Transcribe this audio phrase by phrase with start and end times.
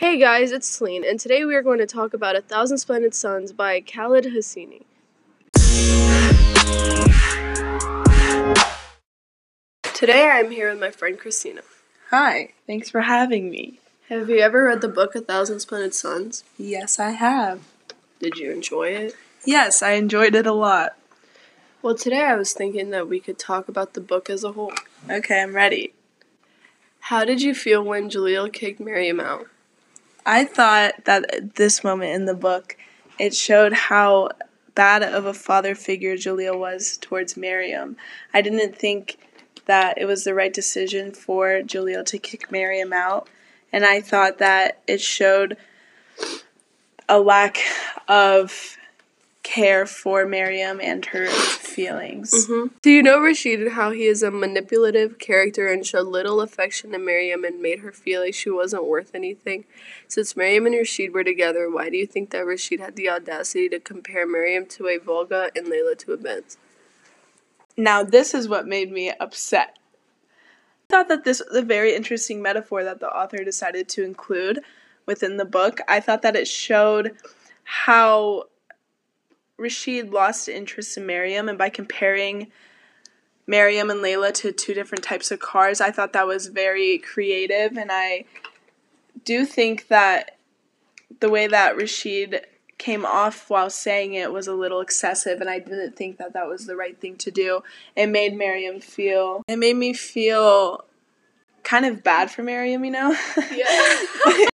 [0.00, 3.14] Hey guys, it's Taline, and today we are going to talk about A Thousand Splendid
[3.14, 4.84] Suns by Khaled Hosseini.
[9.92, 11.60] Today I'm here with my friend Christina.
[12.08, 13.78] Hi, thanks for having me.
[14.08, 16.44] Have you ever read the book A Thousand Splendid Suns?
[16.56, 17.60] Yes, I have.
[18.20, 19.14] Did you enjoy it?
[19.44, 20.96] Yes, I enjoyed it a lot.
[21.82, 24.72] Well, today I was thinking that we could talk about the book as a whole.
[25.10, 25.92] Okay, I'm ready.
[27.00, 29.46] How did you feel when Jalil kicked Miriam out?
[30.26, 32.76] I thought that at this moment in the book,
[33.18, 34.30] it showed how
[34.74, 37.96] bad of a father figure Jalil was towards Miriam.
[38.32, 39.18] I didn't think
[39.66, 43.28] that it was the right decision for Jalil to kick Miriam out,
[43.72, 45.56] and I thought that it showed
[47.08, 47.58] a lack
[48.08, 48.76] of
[49.50, 52.32] care for Miriam and her feelings.
[52.32, 52.76] Mm-hmm.
[52.82, 56.92] Do you know Rasheed and how he is a manipulative character and showed little affection
[56.92, 59.64] to Miriam and made her feel like she wasn't worth anything?
[60.06, 63.68] Since Miriam and Rasheed were together, why do you think that Rasheed had the audacity
[63.70, 66.56] to compare Miriam to a Volga and Laila to a Benz?
[67.76, 69.78] Now, this is what made me upset.
[70.88, 74.60] I thought that this was a very interesting metaphor that the author decided to include
[75.06, 75.80] within the book.
[75.88, 77.16] I thought that it showed
[77.64, 78.44] how
[79.60, 82.50] Rasheed lost interest in Miriam, and by comparing
[83.46, 87.76] Miriam and Laila to two different types of cars, I thought that was very creative,
[87.76, 88.24] and I
[89.24, 90.38] do think that
[91.20, 92.40] the way that Rasheed
[92.78, 96.48] came off while saying it was a little excessive, and I didn't think that that
[96.48, 97.62] was the right thing to do.
[97.94, 100.84] It made Miriam feel, it made me feel
[101.62, 103.16] kind of bad for Miriam, you know?
[103.52, 104.46] Yeah.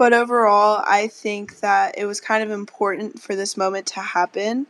[0.00, 4.66] But overall, I think that it was kind of important for this moment to happen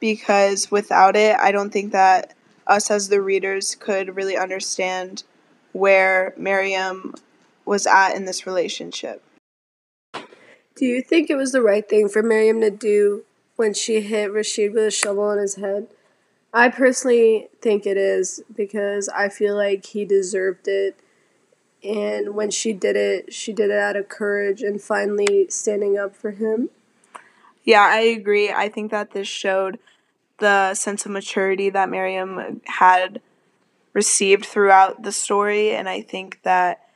[0.00, 2.32] because without it, I don't think that
[2.66, 5.24] us as the readers could really understand
[5.72, 7.14] where Miriam
[7.66, 9.22] was at in this relationship.
[10.14, 13.24] Do you think it was the right thing for Miriam to do
[13.56, 15.88] when she hit Rasheed with a shovel on his head?
[16.50, 20.98] I personally think it is because I feel like he deserved it
[21.84, 26.14] and when she did it, she did it out of courage and finally standing up
[26.14, 26.70] for him.
[27.64, 28.50] Yeah, I agree.
[28.50, 29.78] I think that this showed
[30.38, 33.20] the sense of maturity that Miriam had
[33.92, 36.86] received throughout the story, and I think that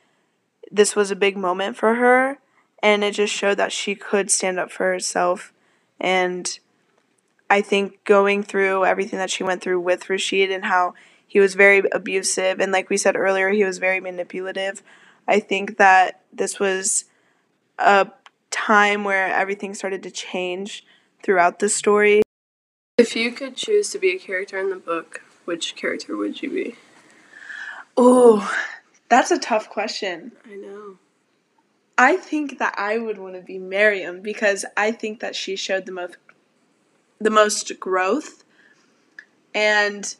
[0.71, 2.39] this was a big moment for her,
[2.83, 5.53] and it just showed that she could stand up for herself.
[5.99, 6.59] And
[7.49, 10.93] I think going through everything that she went through with Rasheed and how
[11.27, 14.81] he was very abusive and like we said earlier he was very manipulative.
[15.27, 17.05] I think that this was
[17.77, 18.07] a
[18.49, 20.85] time where everything started to change
[21.21, 22.21] throughout the story.
[22.97, 26.49] If you could choose to be a character in the book which character would you
[26.49, 26.75] be?
[27.95, 28.51] Oh
[29.09, 30.31] that's a tough question.
[30.45, 30.97] I know.
[31.97, 35.85] I think that i would want to be miriam because i think that she showed
[35.85, 36.17] the most
[37.19, 38.43] the most growth.
[39.53, 40.15] And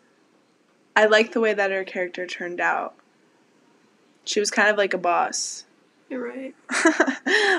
[0.97, 2.96] I like the way that her character turned out.
[4.25, 5.63] She was kind of like a boss.
[6.09, 6.56] You're right.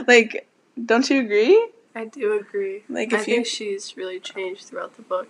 [0.09, 0.49] like,
[0.85, 1.71] don't you agree?
[1.95, 2.83] I do agree.
[2.89, 3.25] Like, if I you...
[3.37, 5.29] think she's really changed throughout the book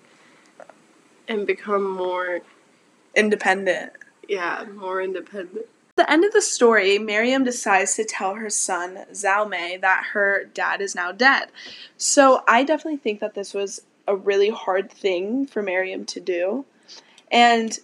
[1.29, 2.41] and become more
[3.15, 3.93] independent.
[4.27, 5.67] Yeah, more independent.
[5.91, 10.47] At the end of the story, Miriam decides to tell her son, Zalmai, that her
[10.55, 11.51] dad is now dead.
[11.99, 16.65] So I definitely think that this was a really hard thing for Miriam to do.
[17.31, 17.79] And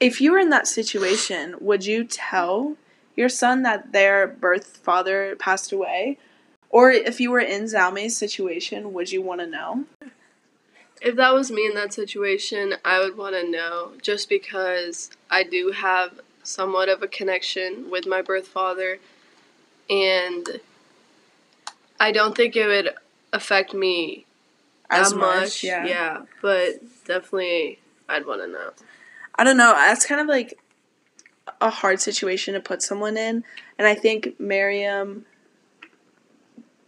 [0.00, 2.76] if you were in that situation, would you tell
[3.14, 6.18] your son that their birth father passed away?
[6.68, 9.84] Or if you were in Zalmai's situation, would you want to know?
[11.00, 15.42] If that was me in that situation, I would want to know just because I
[15.42, 18.98] do have somewhat of a connection with my birth father
[19.88, 20.60] and
[21.98, 22.90] I don't think it would
[23.32, 24.26] affect me
[24.90, 25.40] as much.
[25.40, 25.64] much.
[25.64, 25.86] Yeah.
[25.86, 28.70] yeah, but definitely I'd want to know.
[29.38, 29.72] I don't know.
[29.74, 30.58] That's kind of like
[31.60, 33.44] a hard situation to put someone in.
[33.78, 35.26] And I think Miriam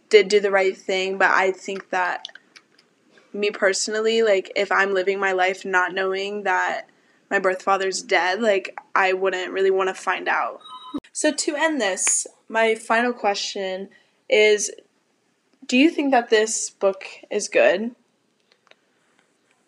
[0.09, 2.27] did do the right thing, but I think that
[3.31, 6.89] me personally, like if I'm living my life not knowing that
[7.29, 10.61] my birth father's dead, like I wouldn't really want to find out.
[11.11, 13.89] So to end this, my final question
[14.27, 14.71] is
[15.65, 17.93] do you think that this book is good?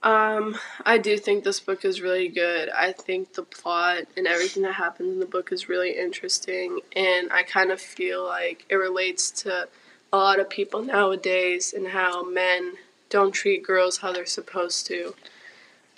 [0.04, 2.70] Um, I do think this book is really good.
[2.70, 7.32] I think the plot and everything that happens in the book is really interesting, and
[7.32, 9.68] I kind of feel like it relates to
[10.12, 12.74] a lot of people nowadays and how men
[13.10, 15.14] don't treat girls how they're supposed to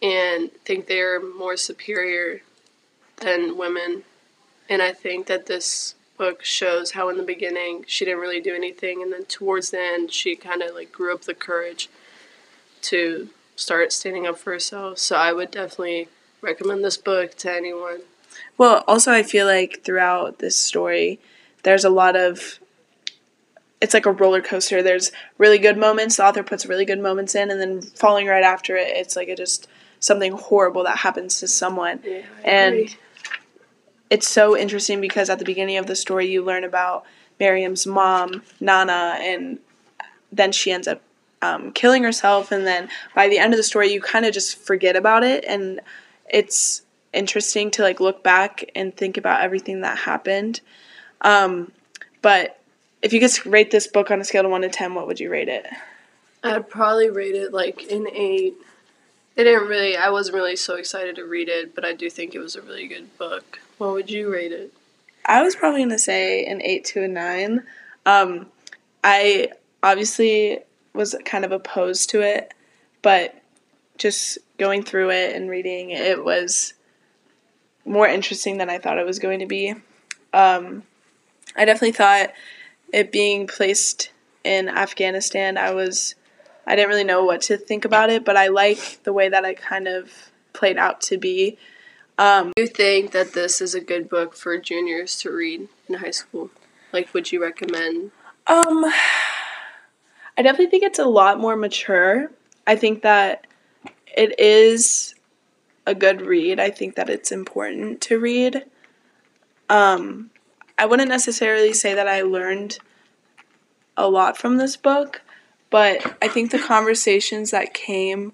[0.01, 2.41] and think they're more superior
[3.17, 4.03] than women.
[4.69, 8.53] And I think that this book shows how in the beginning she didn't really do
[8.53, 11.89] anything, and then towards the end she kind of like grew up the courage
[12.81, 14.97] to start standing up for herself.
[14.99, 16.07] So I would definitely
[16.41, 18.01] recommend this book to anyone.
[18.57, 21.19] Well, also I feel like throughout this story,
[21.63, 22.59] there's a lot of
[23.81, 24.81] it's like a roller coaster.
[24.81, 26.15] There's really good moments.
[26.15, 29.27] The author puts really good moments in, and then falling right after it, it's like
[29.27, 29.67] it just
[29.99, 31.99] something horrible that happens to someone.
[32.03, 32.95] Yeah, and agree.
[34.09, 37.05] it's so interesting because at the beginning of the story, you learn about
[37.41, 39.59] Miriam's mom, Nana, and
[40.31, 41.01] then she ends up
[41.43, 42.51] um, killing herself.
[42.51, 45.43] And then by the end of the story, you kind of just forget about it,
[45.45, 45.81] and
[46.29, 46.81] it's
[47.11, 50.61] interesting to like look back and think about everything that happened.
[51.21, 51.71] Um,
[52.21, 52.59] but
[53.01, 55.19] if you could rate this book on a scale of one to ten, what would
[55.19, 55.67] you rate it?
[56.43, 58.55] I'd probably rate it like an eight.
[59.35, 59.97] It didn't really.
[59.97, 62.61] I wasn't really so excited to read it, but I do think it was a
[62.61, 63.59] really good book.
[63.77, 64.73] What would you rate it?
[65.25, 67.63] I was probably gonna say an eight to a nine.
[68.05, 68.47] Um,
[69.03, 69.49] I
[69.81, 70.59] obviously
[70.93, 72.53] was kind of opposed to it,
[73.01, 73.35] but
[73.97, 76.73] just going through it and reading it was
[77.85, 79.75] more interesting than I thought it was going to be.
[80.31, 80.83] Um,
[81.55, 82.31] I definitely thought
[82.91, 84.11] it being placed
[84.43, 86.15] in Afghanistan, I was
[86.65, 89.43] I didn't really know what to think about it, but I like the way that
[89.43, 91.57] it kind of played out to be.
[92.17, 95.95] Um, Do you think that this is a good book for juniors to read in
[95.95, 96.51] high school?
[96.93, 98.11] Like, would you recommend?
[98.47, 98.85] Um,
[100.37, 102.31] I definitely think it's a lot more mature.
[102.65, 103.45] I think that
[104.15, 105.15] it is
[105.85, 106.59] a good read.
[106.59, 108.65] I think that it's important to read.
[109.69, 110.31] Um,
[110.77, 112.79] I wouldn't necessarily say that I learned
[113.95, 115.21] a lot from this book,
[115.69, 118.33] but I think the conversations that came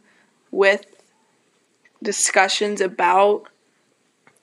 [0.52, 0.86] with
[2.02, 3.44] discussions about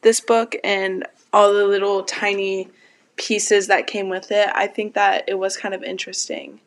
[0.02, 2.68] this book and all the little tiny
[3.16, 6.60] pieces that came with it, I think that it was kind of interesting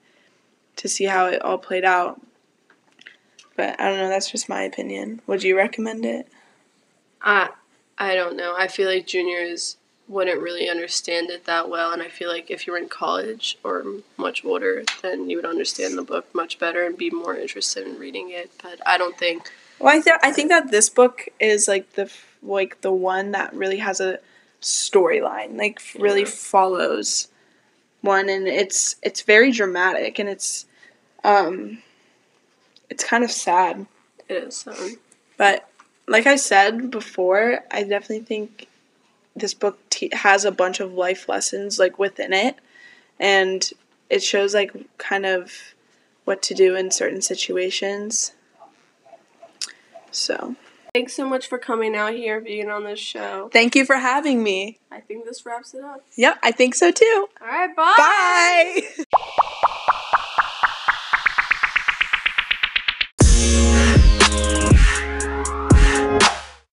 [0.80, 2.20] to see how it all played out.
[3.56, 5.22] But I don't know, that's just my opinion.
[5.28, 6.28] Would you recommend it?
[7.22, 7.50] I
[7.98, 8.56] I don't know.
[8.58, 9.76] I feel like juniors
[10.08, 13.58] wouldn't really understand it that well, and I feel like if you were in college
[13.64, 13.84] or
[14.18, 18.00] much older, then you would understand the book much better and be more interested in
[18.00, 18.50] reading it.
[18.64, 19.52] But I don't think.
[19.80, 22.10] Well, I, th- I think that this book is like the
[22.42, 24.20] like the one that really has a
[24.62, 26.28] storyline, like really Yeah.
[26.28, 27.28] follows
[28.02, 30.66] one, and it's it's very dramatic and it's
[31.30, 31.82] um
[32.90, 33.86] it's kind of sad.
[34.28, 34.66] It is.
[34.68, 34.98] Um,
[35.38, 35.68] But
[36.08, 38.68] like I said before, I definitely think
[39.36, 42.56] this book te- has a bunch of life lessons like within it,
[43.20, 43.70] and
[44.10, 45.54] it shows like kind of
[46.26, 48.34] what to do in certain situations.
[50.12, 50.56] So,
[50.94, 53.50] thanks so much for coming out here being on this show.
[53.54, 54.80] thank you for having me.
[54.92, 56.04] I think this wraps it up.
[56.16, 57.28] Yep, I think so too.
[57.40, 57.94] All right, bye.
[57.98, 59.06] Bye.